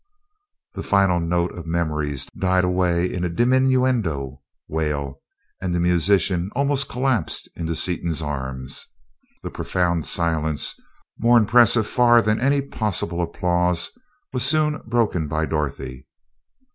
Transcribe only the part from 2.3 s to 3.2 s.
died away